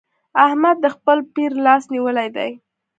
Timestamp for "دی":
2.35-2.51